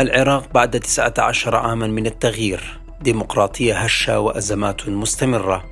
[0.00, 2.78] العراق بعد 19 عاما من التغيير.
[3.00, 5.64] ديمقراطية هشة وأزمات مستمرة.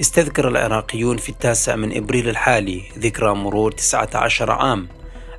[0.00, 4.88] استذكر العراقيون في التاسع من إبريل الحالي ذكرى مرور 19 عام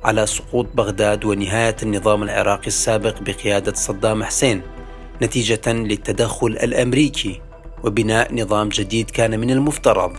[0.04, 4.62] على سقوط بغداد ونهاية النظام العراقي السابق بقيادة صدام حسين
[5.22, 7.40] نتيجة للتدخل الأمريكي
[7.84, 10.16] وبناء نظام جديد كان من المفترض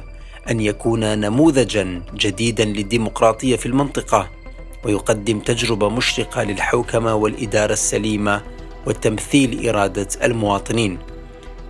[0.49, 4.40] أن يكون نموذجا جديدا للديمقراطية في المنطقة.
[4.83, 8.41] ويقدم تجربة مشرقة للحوكمة والإدارة السليمة
[8.85, 10.99] وتمثيل إرادة المواطنين.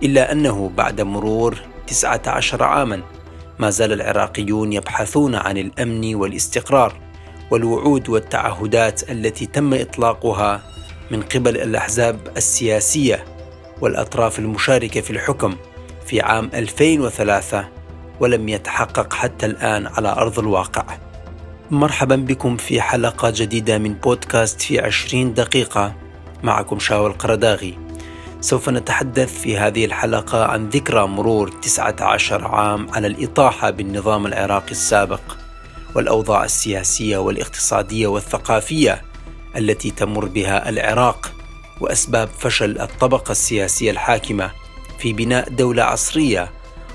[0.02, 3.02] إلا أنه بعد مرور 19 عاما
[3.58, 7.00] ما زال العراقيون يبحثون عن الأمن والاستقرار
[7.50, 10.62] والوعود والتعهدات التي تم إطلاقها
[11.10, 13.24] من قبل الأحزاب السياسية
[13.80, 15.56] والأطراف المشاركة في الحكم
[16.06, 17.68] في عام 2003
[18.20, 20.84] ولم يتحقق حتى الآن على أرض الواقع.
[21.72, 25.94] مرحبا بكم في حلقة جديدة من بودكاست في عشرين دقيقة.
[26.42, 27.78] معكم شاول القرداغي
[28.40, 35.20] سوف نتحدث في هذه الحلقة عن ذكرى مرور 19 عام على الإطاحة بالنظام العراقي السابق
[35.94, 39.02] والأوضاع السياسية والاقتصادية والثقافية
[39.56, 41.32] التي تمر بها العراق
[41.80, 44.50] وأسباب فشل الطبقة السياسية الحاكمة
[44.98, 46.50] في بناء دولة عصرية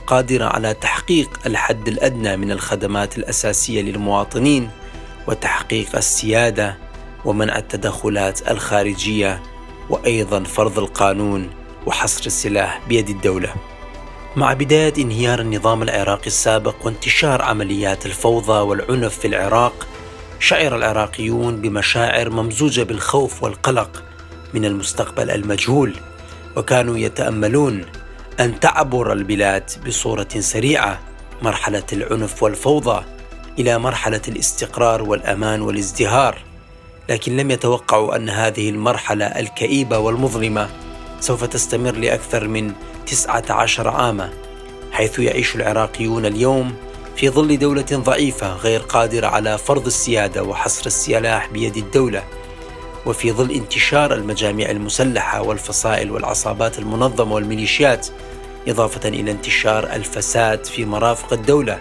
[0.07, 4.69] قادرة على تحقيق الحد الأدنى من الخدمات الأساسية للمواطنين
[5.27, 6.77] وتحقيق السيادة
[7.25, 9.43] ومنع التدخلات الخارجية
[9.89, 11.49] وأيضا فرض القانون
[11.85, 13.53] وحصر السلاح بيد الدولة.
[14.35, 19.87] مع بداية انهيار النظام العراقي السابق وانتشار عمليات الفوضى والعنف في العراق،
[20.39, 24.03] شعر العراقيون بمشاعر ممزوجة بالخوف والقلق
[24.53, 25.93] من المستقبل المجهول،
[26.57, 27.85] وكانوا يتأملون
[28.39, 30.99] أن تعبر البلاد بصورة سريعة
[31.41, 33.05] مرحلة العنف والفوضى
[33.59, 36.37] إلى مرحلة الاستقرار والأمان والازدهار.
[37.09, 40.69] لكن لم يتوقعوا أن هذه المرحلة الكئيبة والمظلمة
[41.19, 42.73] سوف تستمر لأكثر من
[43.05, 44.29] 19 عاما
[44.91, 46.75] حيث يعيش العراقيون اليوم
[47.15, 52.23] في ظل دولة ضعيفة غير قادرة على فرض السيادة وحصر السلاح بيد الدولة
[53.05, 58.07] وفي ظل انتشار المجاميع المسلحة والفصائل والعصابات المنظمة والميليشيات.
[58.67, 61.79] إضافة إلى انتشار الفساد في مرافق الدولة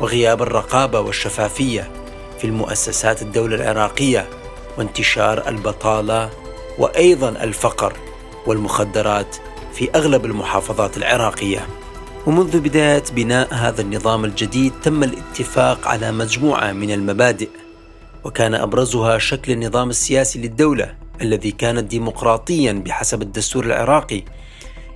[0.00, 1.90] وغياب الرقابة والشفافية
[2.38, 4.28] في المؤسسات الدولة العراقية
[4.78, 6.30] وانتشار البطالة
[6.78, 7.92] وأيضا الفقر
[8.46, 9.36] والمخدرات
[9.72, 11.66] في أغلب المحافظات العراقية.
[12.26, 17.48] ومنذ بداية بناء هذا النظام الجديد تم الاتفاق على مجموعة من المبادئ
[18.24, 24.22] وكان أبرزها شكل النظام السياسي للدولة الذي كان ديمقراطيا بحسب الدستور العراقي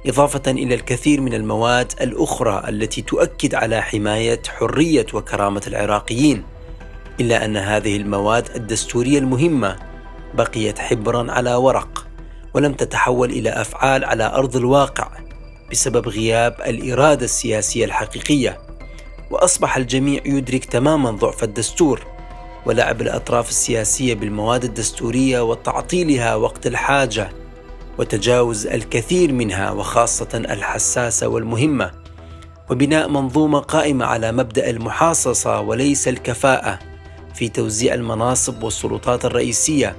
[0.06, 6.42] إضافة إلى الكثير من المواد الأخرى التي تؤكد على حماية حرية وكرامة العراقيين
[7.20, 9.76] إلا أن هذه المواد الدستورية المهمة
[10.34, 12.06] بقيت حبرا على ورق
[12.54, 15.10] ولم تتحول إلى أفعال على أرض الواقع
[15.70, 18.58] بسبب غياب الإرادة السياسية الحقيقية
[19.30, 22.06] وأصبح الجميع يدرك تماما ضعف الدستور
[22.66, 27.43] ولعب الأطراف السياسية بالمواد الدستورية وتعطيلها وقت الحاجة
[27.98, 31.90] وتجاوز الكثير منها وخاصة الحساسة والمهمة
[32.70, 36.78] وبناء منظومة قائمة على مبدأ المحاصصة وليس الكفاءة
[37.34, 39.96] في توزيع المناصب والسلطات الرئيسية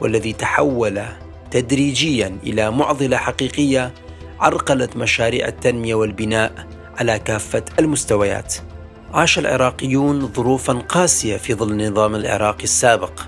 [0.00, 1.02] والذي تحول
[1.50, 3.94] تدريجيا إلى معضلة حقيقية
[4.40, 6.66] عرقلت مشاريع التنمية والبناء
[6.98, 8.54] على كافة المستويات.
[9.12, 13.20] عاش العراقيون ظروفا قاسية في ظل النظام العراقي السابق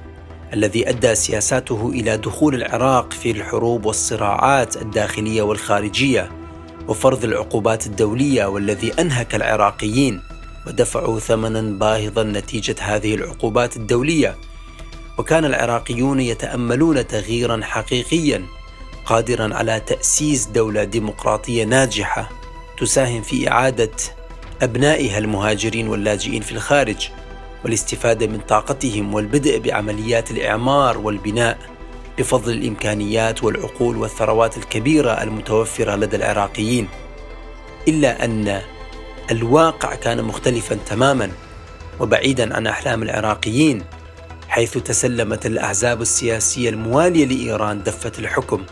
[0.54, 6.30] الذي أدى سياساته إلى دخول العراق في الحروب والصراعات الداخلية والخارجية
[6.88, 10.20] وفرض العقوبات الدولية والذي أنهك العراقيين
[10.66, 14.36] ودفعوا ثمنا باهظا نتيجة هذه العقوبات الدولية.
[15.18, 18.42] وكان العراقيون يتأملون تغييرا حقيقيا
[19.04, 22.30] قادرا على تأسيس دولة ديمقراطية ناجحة
[22.78, 23.90] تساهم في إعادة
[24.62, 27.08] أبنائها المهاجرين واللاجئين في الخارج.
[27.64, 31.58] والاستفادة من طاقتهم والبدء بعمليات الإعمار والبناء
[32.18, 36.88] بفضل الإمكانيات والعقول والثروات الكبيرة المتوفرة لدى العراقيين.
[37.88, 38.60] إلا أن
[39.30, 41.30] الواقع كان مختلفا تماما
[42.00, 43.82] وبعيدا عن أحلام العراقيين
[44.48, 48.64] حيث تسلمت الأحزاب السياسية الموالية لإيران دفة الحكم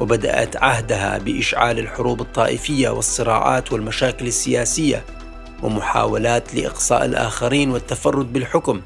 [0.00, 5.04] وبدأت عهدها بإشعال الحروب الطائفية والصراعات والمشاكل السياسية
[5.62, 8.80] ومحاولات لإقصاء الآخرين والتفرد بالحكم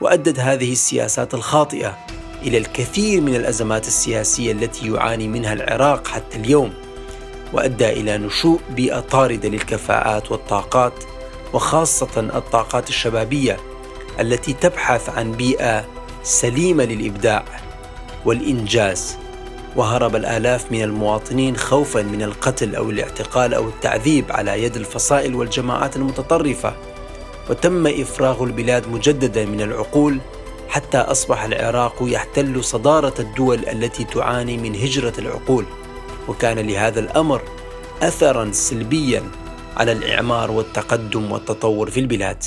[0.00, 1.98] وأدت هذه السياسات الخاطئة
[2.42, 6.72] إلى الكثير من الأزمات السياسية التي يعاني منها العراق حتى اليوم
[7.52, 11.04] وأدى إلى نشوء بيئة طاردة للكفاءات والطاقات
[11.52, 13.56] وخاصة الطاقات الشبابية
[14.20, 15.84] التي تبحث عن بيئة
[16.22, 17.44] سليمة للإبداع
[18.24, 19.16] والإنجاز.
[19.76, 25.96] وهرب الآلاف من المواطنين خوفا من القتل أو الاعتقال أو التعذيب على يد الفصائل والجماعات
[25.96, 26.74] المتطرفة.
[27.50, 30.18] وتم إفراغ البلاد مجددا من العقول
[30.68, 35.64] حتى أصبح العراق يحتل صدارة الدول التي تعاني من هجرة العقول.
[36.28, 37.42] وكان لهذا الأمر
[38.02, 39.22] أثرا سلبيا
[39.76, 42.44] على الإعمار والتقدم والتطور في البلاد.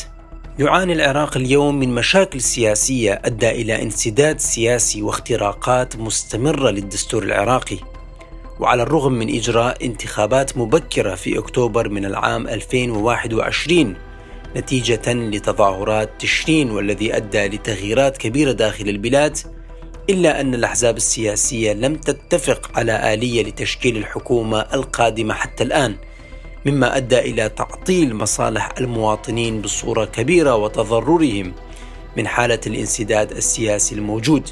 [0.59, 7.77] يعاني العراق اليوم من مشاكل سياسية أدى إلى انسداد سياسي واختراقات مستمرة للدستور العراقي.
[8.59, 13.95] وعلى الرغم من إجراء انتخابات مبكرة في أكتوبر من العام 2021
[14.55, 19.37] نتيجة لتظاهرات تشرين والذي أدى لتغييرات كبيرة داخل البلاد
[20.09, 25.95] إلا أن الأحزاب السياسية لم تتفق على آلية لتشكيل الحكومة القادمة حتى الآن.
[26.65, 31.53] مما أدى إلى تعطيل مصالح المواطنين بصورة كبيرة وتضررهم
[32.17, 34.49] من حالة الانسداد السياسي الموجود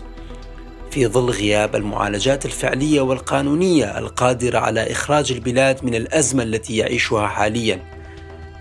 [0.91, 7.79] في ظل غياب المعالجات الفعلية والقانونية القادرة على إخراج البلاد من الأزمة التي يعيشها حاليا.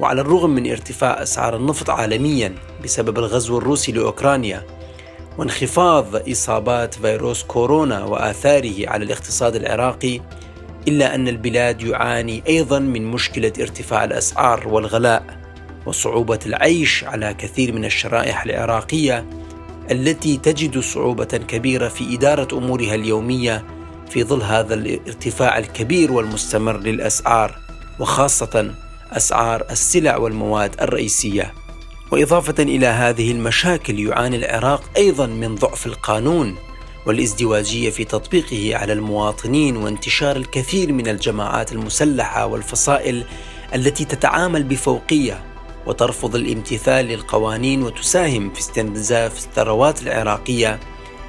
[0.01, 4.67] وعلى الرغم من ارتفاع أسعار النفط عالميا بسبب الغزو الروسي لأوكرانيا
[5.39, 10.21] وانخفاض إصابات فيروس كورونا وآثاره على الاقتصاد العراقي
[10.89, 15.43] إلا أن البلاد يعاني أيضا من مشكلة ارتفاع الأسعار والغلاء
[15.87, 19.27] وصعوبة العيش على كثير من الشرائح العراقية
[19.91, 23.65] التي تجد صعوبة كبيرة في إدارة أمورها اليومية
[24.11, 27.59] في ظل هذا الارتفاع الكبير والمستمر للأسعار
[28.01, 28.75] وخاصة
[29.13, 31.53] أسعار السلع والمواد الرئيسية.
[32.11, 36.57] وإضافة إلى هذه المشاكل يعاني العراق أيضا من ضعف القانون
[37.07, 43.25] والازدواجية في تطبيقه على المواطنين وانتشار الكثير من الجماعات المسلحة والفصائل
[43.75, 45.45] التي تتعامل بفوقية
[45.87, 50.81] وترفض الامتثال للقوانين وتساهم في استنزاف الثروات العراقية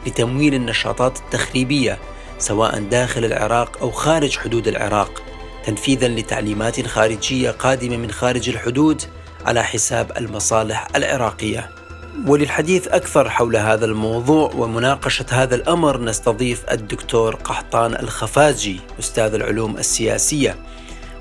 [0.07, 1.99] لتمويل النشاطات التخريبية
[2.37, 5.21] سواء داخل العراق أو خارج حدود العراق
[5.65, 9.01] تنفيذا لتعليمات خارجية قادمة من خارج الحدود
[9.45, 11.82] على حساب المصالح العراقية.
[12.27, 20.55] وللحديث أكثر حول هذا الموضوع ومناقشة هذا الأمر نستضيف الدكتور قحطان الخفاجي أستاذ العلوم السياسية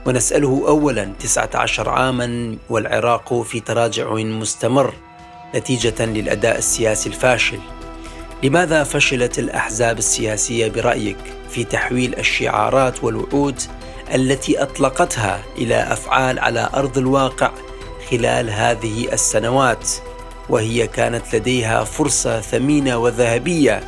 [0.06, 4.94] ونسأله أولا 19 عاما والعراق في تراجع مستمر
[5.54, 7.58] نتيجة للأداء السياسي الفاشل
[8.42, 11.16] لماذا فشلت الأحزاب السياسية برأيك
[11.50, 13.60] في تحويل الشعارات والوعود
[14.14, 17.50] التي أطلقتها إلى أفعال على أرض الواقع
[18.10, 19.88] خلال هذه السنوات؟
[20.48, 23.80] وهي كانت لديها فرصة ثمينة وذهبية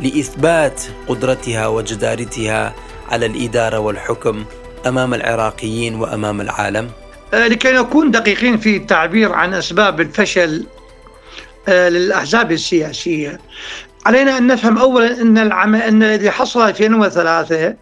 [0.00, 2.74] لإثبات قدرتها وجدارتها
[3.10, 4.44] على الإدارة والحكم
[4.86, 6.90] أمام العراقيين وأمام العالم.
[7.34, 10.66] آه، لكي نكون دقيقين في التعبير عن أسباب الفشل
[11.68, 13.40] آه، للأحزاب السياسية.
[14.06, 15.74] علينا أن نفهم اولا أن العم...
[15.74, 17.74] أن الذي حصل 2003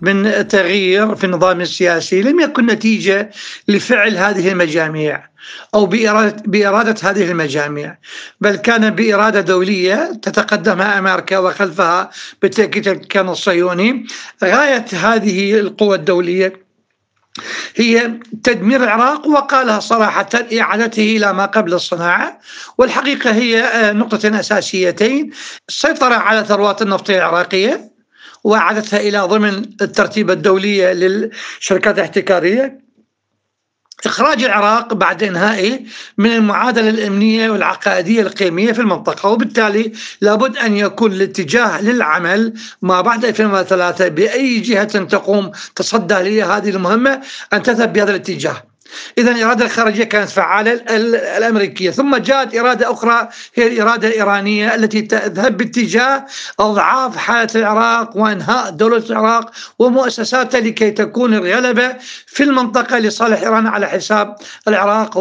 [0.00, 3.30] من تغيير في النظام السياسي لم يكن نتيجة
[3.68, 5.30] لفعل هذه المجاميع
[5.74, 7.96] أو باراده بإرادة هذه المجاميع
[8.40, 12.10] بل كان بإرادة دولية تتقدمها أمريكا وخلفها
[12.42, 14.06] بالتأكيد كان الصهيوني.
[14.44, 16.70] غاية هذه القوى الدولية
[17.76, 20.28] هي تدمير العراق وقالها صراحة
[20.60, 22.40] إعادته إلى ما قبل الصناعة.
[22.78, 25.30] والحقيقة هي آه، نقطتين أساسيتين
[25.68, 27.89] السيطرة على ثروات النفط العراقية
[28.44, 32.80] وإعادتها إلى ضمن الترتيب الدولية للشركات الاحتكارية.
[34.06, 35.80] إخراج العراق بعد إنهائه
[36.18, 43.24] من المعادلة الأمنية والعقائدية القيمية في المنطقة وبالتالي لابد أن يكون الاتجاه للعمل ما بعد
[43.24, 47.20] 2003 بأي جهة تقوم تصدى لهذه المهمة
[47.52, 48.69] أن تذهب بهذا الاتجاه.
[49.18, 50.72] إذا الإرادة الخارجية كانت فعالة
[51.38, 51.90] الأمريكية.
[51.90, 56.26] ثم جاءت إرادة أخرى هي الإرادة الإيرانية التي تذهب باتجاه
[56.60, 63.86] إضعاف حالة العراق وإنهاء دولة العراق ومؤسساتها لكي تكون الغلبة في المنطقة لصالح إيران على
[63.86, 64.36] حساب
[64.68, 65.18] العراق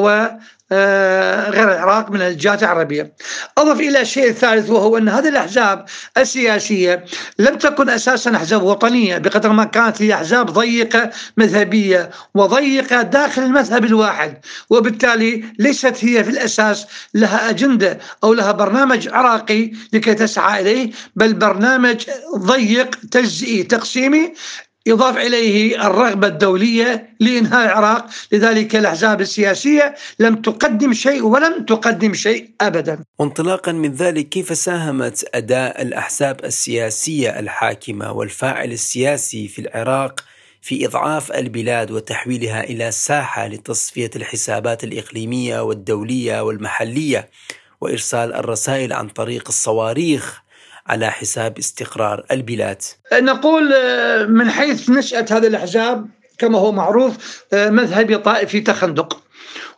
[0.71, 3.13] غير العراق من الجهات العربية.
[3.57, 5.85] أضف إلى الشيء الثالث وهو أن هذه الأحزاب
[6.17, 7.05] السياسية
[7.39, 13.85] لم تكن أساسا أحزاب وطنية بقدر ما كانت هي أحزاب ضيقة مذهبية وضيقة داخل المذهب
[13.85, 14.37] الواحد
[14.69, 21.33] وبالتالي ليست هي في الأساس لها أجندة أو لها برنامج عراقي لكي تسعى إليه بل
[21.33, 22.05] برنامج
[22.37, 24.33] ضيق تجزئي تقسيمي
[24.89, 32.49] يضاف إليه الرغبة الدولية لإنهاء العراق، لذلك الأحزاب السياسية لم تقدم شيء ولم تقدم شيء
[32.61, 33.03] ابدا.
[33.19, 40.23] وانطلاقا من ذلك كيف ساهمت أداء الأحزاب السياسية الحاكمة والفاعل السياسي في العراق
[40.61, 47.29] في إضعاف البلاد وتحويلها إلى ساحة لتصفية الحسابات الإقليمية والدولية والمحلية
[47.81, 50.41] وإرسال الرسائل عن طريق الصواريخ
[50.89, 52.81] على حساب استقرار البلاد.
[53.13, 59.23] نقول آه، من حيث نشأة هذه الأحزاب كما هو معروف آه، مذهبي طائفي تخندق.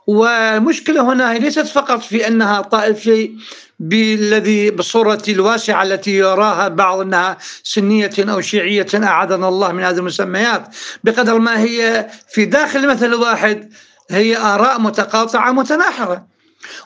[0.08, 3.32] والمشكلة هنا ليست فقط في أنها طائفي
[3.80, 10.76] بالذي بالصورة الواسعة التي يراها بعض أنها سنية أو شيعية أعاذنا الله من هذه المسميات
[11.04, 13.74] بقدر ما هي في داخل مثل واحد
[14.10, 16.26] هي آراء متقاطعة متناحرة.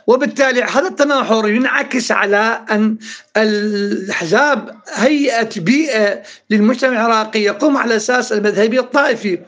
[0.07, 2.97] وبالتالي هذا التناحر ينعكس على أن
[3.37, 9.39] الأحزاب هيئت بيئة للمجتمع العراقي يقوم على أساس المذهبي الطائفي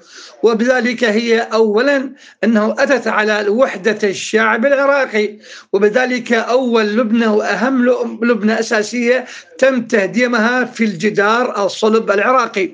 [0.44, 5.38] وبذلك هي اولا أنه أتت على وحده الشعب العراقي
[5.74, 7.86] وبذلك أول لبنة وأهم
[8.22, 9.26] لبنة أساسية
[9.58, 12.72] تم تهديمها في الجدار الصلب العراقي.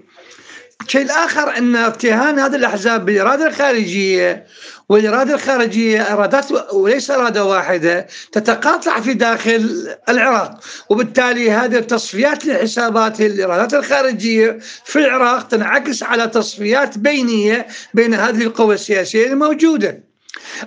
[0.86, 4.46] الشيء الآخر أن ارتهان هذه الأحزاب بالاراده الخارجية
[4.90, 10.60] والإرادة الخارجية إرادات وليس إرادة واحدة تتقاطع في داخل العراق.
[10.90, 18.76] وبالتالي هذه التصفيات لحسابات الإرادات الخارجية في العراق تنعكس على تصفيات بينية بين هذه القوى
[18.76, 20.04] السياسية الموجودة.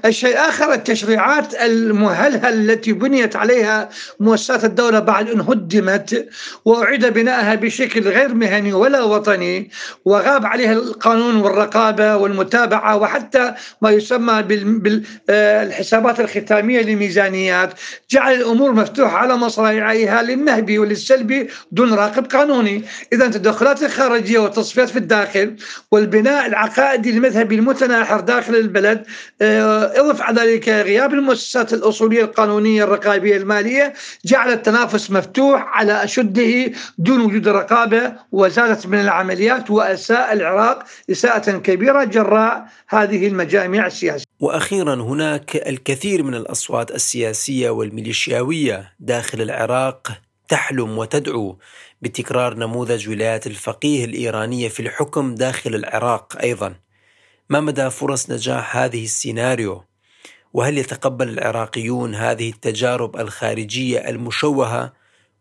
[0.05, 3.89] الشيء الآخر التشريعات المهلهلة التي بنيت عليها
[4.21, 6.29] مؤسسات الدولة بعد أن هدمت
[6.65, 9.71] وأعيد بنائها بشكل غير مهني ولا وطني
[10.05, 14.43] وغاب عليها القانون والرقابة والمتابعة وحتى ما يسمى
[15.29, 17.73] بالحسابات الختامية للميزانيات
[18.11, 22.85] جعل الأمور مفتوحة على مصراعيها للنهبي وللسلبي دون راقب قانوني.
[23.13, 25.57] إذا التدخلات الخارجية والتصفيات في الداخل
[25.91, 29.07] والبناء العقائدي المذهبي المتناحر داخل البلد
[29.77, 33.93] إضف على ذلك غياب المؤسسات الأصولية القانونية الرقابية المالية
[34.25, 42.05] جعل التنافس مفتوح على أشده دون وجود رقابة وزادت من العمليات وأساء العراق إساءة كبيرة
[42.05, 44.25] جراء هذه المجاميع السياسية.
[44.41, 50.13] وأخيرا هناك الكثير من الأصوات السياسية والميليشياوية داخل العراق
[50.49, 51.59] تحلم وتدعو
[52.03, 56.75] بتكرار نموذج ولايه الفقيه الإيرانية في الحكم داخل العراق أيضا.
[57.49, 59.85] ما مدى فرص نجاح هذه السيناريو؟
[60.53, 64.93] وهل يتقبل العراقيون هذه التجارب الخارجية المشوهة؟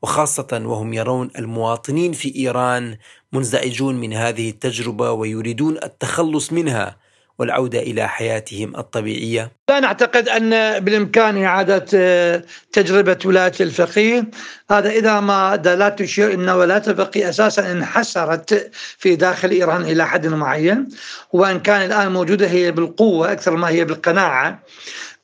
[0.01, 2.97] وخاصة وهم يرون المواطنين في إيران
[3.33, 6.97] منزعجون من هذه التجربة ويريدون التخلص منها.
[7.39, 14.29] والعودة إلى حياتهم الطبيعية؟ لا نعتقد أن بالإمكان إعادة آه، تجربة ولاية الفقيه.
[14.71, 20.27] هذا إذا ما لا تشير أن ولاية الفقيه أساسا انحسرت في داخل إيران إلى حد
[20.27, 20.87] معين
[21.33, 24.59] وإن كان الآن موجودة هي بالقوة أكثر ما هي بالقناعة.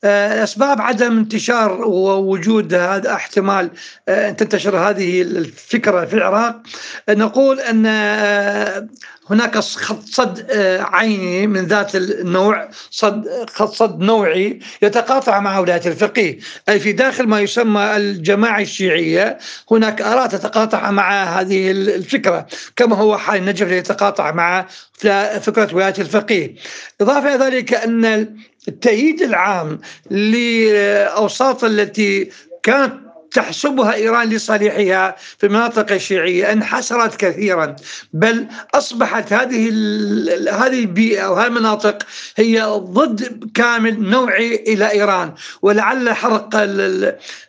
[0.04, 3.70] آه، أسباب عدم انتشار ووجود هذا احتمال
[4.08, 6.62] آه، أن تنتشر هذه الفكرة في العراق.
[7.08, 7.86] نقول أن
[9.30, 15.86] هناك خط صد آه، عيني من ذات النوع صد خط صد نوعي يتقاطع مع ولاية
[15.86, 16.38] الفقيه.
[16.68, 19.38] أي في داخل ما يسمى الجماعة الشيعية
[19.70, 24.66] هناك آراء تتقاطع مع هذه الفكرة كما هو حال النجف يتقاطع مع
[25.40, 26.54] فكرة ولاية الفقيه.
[27.00, 28.36] إضافة إلى ذلك أن
[28.68, 32.30] التأييد العام لأوساط التي
[32.62, 37.76] كانت تحسبها إيران لصالحها في المناطق الشيعية انحسرت كثيرا.
[38.12, 39.68] بل أصبحت هذه
[40.50, 42.02] هذه البيئة وهذه المناطق
[42.36, 45.32] هي ضد كامل نوعي إلى إيران.
[45.62, 46.50] ولعل حرق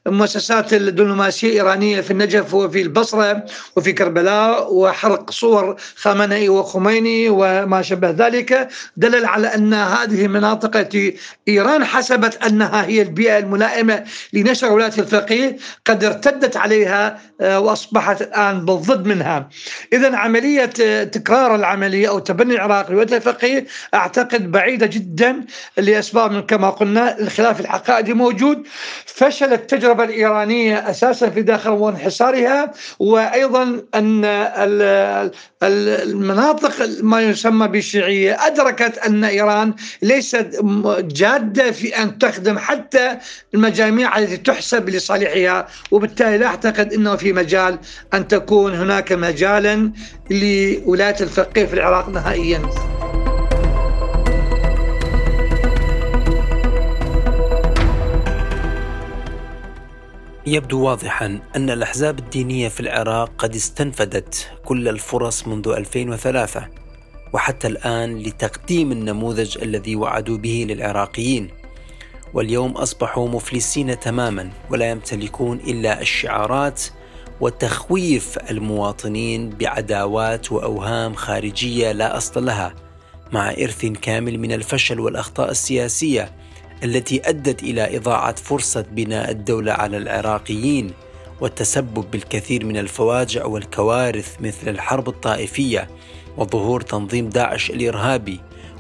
[0.07, 8.09] المؤسسات الدبلوماسية الإيرانية في النجف وفي البصرة وفي كربلاء وحرق صور خامنئي وخميني وما شابه
[8.09, 14.93] ذلك دلل على أن هذه المناطق التي إيران حسبت أنها هي البيئة الملائمة لنشر ولاية
[14.97, 19.49] الفقيه قد ارتدت عليها آه، وأصبحت الآن بالضد منها.
[19.93, 25.45] اذا عملية آه، تكرار العملية أو تبني العراق لوجه الفقيه أعتقد بعيدة جدا
[25.77, 28.67] لأسباب من كما قلنا الخلاف العقائدي موجود
[29.05, 34.25] فشل التجربة الإيرانية أساسا في داخل وانحسارها وأيضا أن
[35.63, 40.59] المناطق ما يسمى بالشيعيه أدركت أن إيران ليست
[40.99, 43.17] جادة في أن تخدم حتى
[43.53, 47.79] المجاميع التي تحسب لصالحها وبالتالي لا أعتقد إنه في مجال
[48.13, 49.91] أن تكون هناك مجالا
[50.29, 52.61] لولاية الفقيه في العراق نهائيا.
[60.47, 66.67] يبدو واضحا أن الأحزاب الدينية في العراق قد استنفدت كل الفرص منذ 2003
[67.33, 71.62] وحتى الآن لتقديم النموذج الذي وعدوا به للعراقيين
[72.33, 76.83] واليوم أصبحوا مفلسين تماما ولا يمتلكون إلا الشعارات
[77.41, 82.75] وتخويف المواطنين بعداوات وأوهام خارجية لا أصل لها
[83.31, 86.31] مع إرث كامل من الفشل والأخطاء السياسية
[86.83, 90.91] التي أدت إلى إضاعة فرصة بناء الدولة على العراقيين
[91.41, 95.89] والتسبب بالكثير من الفواجع والكوارث مثل الحرب الطائفية
[96.37, 98.39] وظهور تنظيم داعش الإرهابي.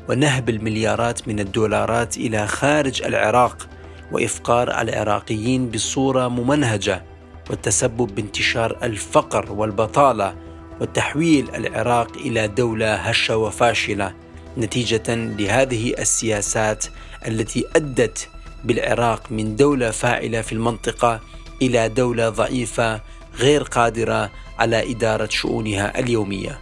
[0.09, 3.67] ونهب المليارات من الدولارات إلى خارج العراق
[4.11, 7.03] وإفقار العراقيين بصورة ممنهجة
[7.49, 10.35] والتسبب بانتشار الفقر والبطالة
[10.81, 14.13] وتحويل العراق إلى دولة هشة وفاشلة
[14.57, 16.85] نتيجة لهذه السياسات
[17.27, 18.29] التي أدت
[18.63, 21.19] بالعراق من دولة فاعلة في المنطقة
[21.61, 23.01] إلى دولة ضعيفة
[23.37, 26.59] غير قادرة على إدارة شؤونها اليومية.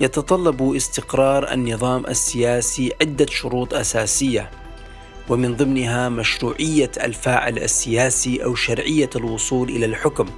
[0.00, 4.50] يتطلب استقرار النظام السياسي عدة شروط أساسية
[5.28, 10.30] ومن ضمنها مشروعية الفاعل السياسي أو شرعية الوصول إلى الحكم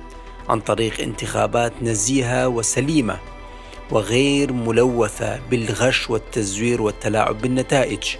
[0.48, 3.18] عن طريق انتخابات نزيهة وسليمة
[3.90, 8.16] وغير ملوثة بالغش والتزوير والتلاعب بالنتائج.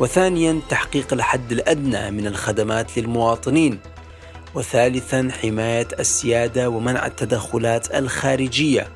[0.00, 3.80] وثانيا تحقيق الحد الأدنى من الخدمات للمواطنين.
[4.54, 8.88] وثالثا حماية السيادة ومنع التدخلات الخارجية.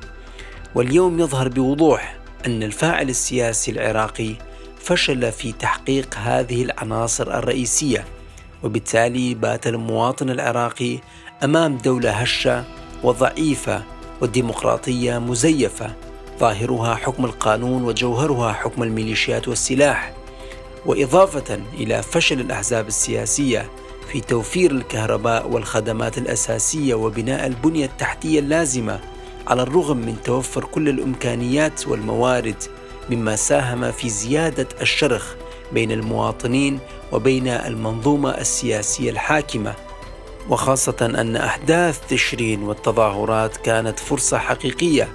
[0.75, 4.35] واليوم يظهر بوضوح أن الفاعل السياسي العراقي
[4.79, 8.05] فشل في تحقيق هذه العناصر الرئيسية
[8.63, 10.99] وبالتالي بات المواطن العراقي
[11.43, 12.63] أمام دولة هشة
[13.03, 13.83] وضعيفة
[14.21, 15.95] والديمقراطيه مزيفة
[16.39, 20.13] ظاهرها حكم القانون وجوهرها حكم الميليشيات والسلاح.
[20.85, 23.69] وإضافة إلى فشل الأحزاب السياسية
[24.11, 28.99] في توفير الكهرباء والخدمات الأساسية وبناء البنية التحتية اللازمة
[29.47, 32.63] على الرغم من توفر كل الإمكانيات والموارد
[33.09, 35.35] مما ساهم في زيادة الشرخ
[35.73, 36.79] بين المواطنين
[37.11, 39.73] وبين المنظومة السياسية الحاكمة
[40.49, 45.09] وخاصة أن أحداث تشرين والتظاهرات كانت فرصة حقيقية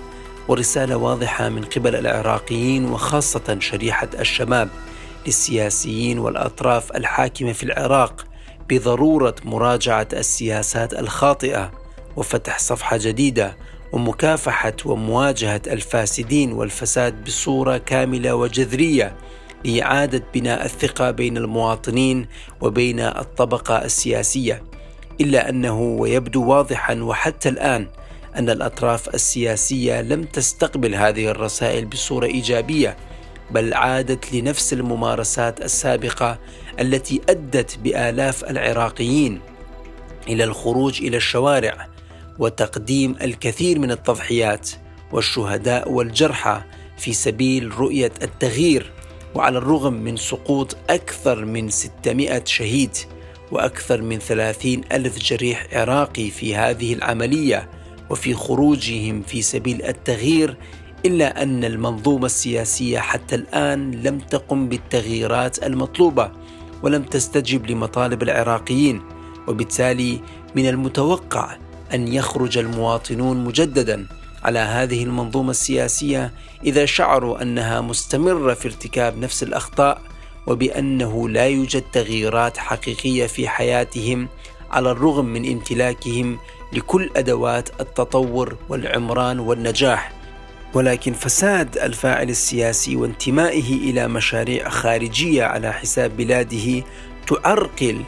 [0.48, 4.68] ورسالة واضحة من قبل العراقيين وخاصة شريحة الشباب
[5.26, 8.24] للسياسيين والأطراف الحاكمة في العراق
[8.68, 11.72] بضرورة مراجعة السياسات الخاطئة
[12.16, 13.56] وفتح صفحة جديدة
[13.94, 19.16] ومكافحة ومواجهة الفاسدين والفساد بصورة كاملة وجذرية
[19.64, 22.26] لاعاده بناء الثقة بين المواطنين
[22.60, 24.62] وبين الطبقة السياسية.
[25.20, 27.86] إلا أنه ويبدو واضحا وحتى الآن
[28.36, 32.96] أن الأطراف السياسية لم تستقبل هذه الرسائل بصورة إيجابية
[33.50, 36.38] بل عادت لنفس الممارسات السابقة
[36.80, 39.40] التي أدت بآلاف العراقيين
[40.28, 41.93] إلى الخروج إلى الشوارع
[42.38, 44.70] وتقديم الكثير من التضحيات
[45.12, 46.60] والشهداء والجرحى
[46.98, 48.92] في سبيل رؤية التغيير
[49.34, 52.96] وعلى الرغم من سقوط أكثر من 600 شهيد
[53.52, 57.70] وأكثر من ثلاثين ألف جريح عراقي في هذه العملية
[58.10, 60.56] وفي خروجهم في سبيل التغيير
[61.06, 66.32] إلا أن المنظومة السياسية حتى الآن لم تقم بالتغييرات المطلوبة
[66.82, 69.02] ولم تستجب لمطالب العراقيين
[69.48, 70.20] وبالتالي
[70.54, 71.56] من المتوقع
[71.94, 74.06] أن يخرج المواطنون مجددا
[74.44, 76.32] على هذه المنظومة السياسية
[76.64, 80.00] إذا شعروا أنها مستمرة في ارتكاب نفس الأخطاء
[80.46, 84.28] وبأنه لا يوجد تغييرات حقيقية في حياتهم
[84.70, 86.38] على الرغم من امتلاكهم
[86.72, 90.12] لكل أدوات التطور والعمران والنجاح.
[90.74, 96.82] ولكن فساد الفاعل السياسي وانتمائه إلى مشاريع خارجية على حساب بلاده
[97.26, 98.02] تعرقل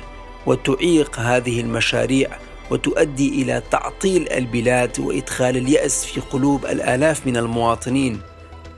[0.47, 2.39] وتعيق هذه المشاريع
[2.71, 8.21] وتؤدي إلى تعطيل البلاد وإدخال اليأس في قلوب الآلاف من المواطنين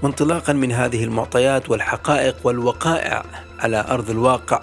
[0.03, 3.25] وانطلاقا من هذه المعطيات والحقائق والوقائع
[3.59, 4.61] على أرض الواقع.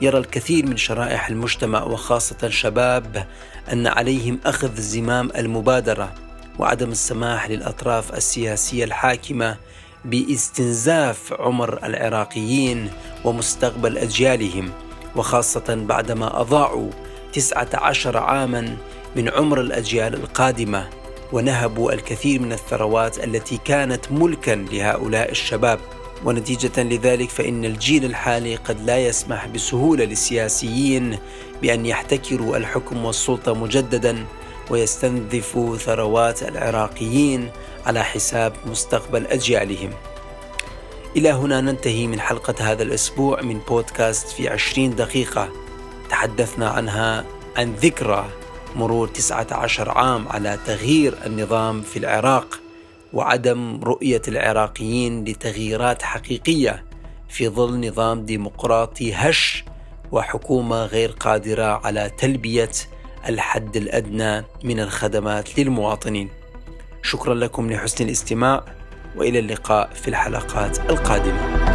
[0.00, 3.26] يرى الكثير من شرائح المجتمع وخاصة الشباب
[3.72, 6.14] أن عليهم أخذ زمام المبادرة
[6.58, 9.56] وعدم السماح للأطراف السياسية الحاكمة
[10.04, 12.90] باستنزاف عمر العراقيين
[13.24, 14.72] ومستقبل أجيالهم
[15.16, 16.90] وخاصة بعدما أضاعوا
[17.38, 18.76] تسعة عشر عاما
[19.16, 20.88] من عمر الأجيال القادمة
[21.32, 25.80] ونهبوا الكثير من الثروات التي كانت ملكا لهؤلاء الشباب.
[26.24, 31.18] ونتيجة لذلك فإن الجيل الحالي قد لا يسمح بسهولة للسياسيين
[31.62, 34.24] بأن يحتكروا الحكم والسلطة مجددا
[34.70, 37.50] ويستنزفوا ثروات العراقيين
[37.86, 39.90] على حساب مستقبل أجيالهم.
[41.16, 45.67] إلى هنا ننتهي من حلقة هذا الأسبوع من بودكاست في عشرين دقيقة.
[46.10, 47.24] تحدثنا عنها
[47.56, 48.28] عن ذكرى
[48.76, 52.60] مرور 19 عام على تغيير النظام في العراق
[53.12, 56.84] وعدم رؤية العراقيين لتغييرات حقيقية
[57.28, 59.64] في ظل نظام ديمقراطي هش
[60.12, 62.70] وحكومة غير قادرة على تلبية
[63.28, 66.28] الحد الأدنى من الخدمات للمواطنين.
[67.02, 68.64] شكرا لكم لحسن الاستماع
[69.16, 71.67] وإلى اللقاء في الحلقات القادمة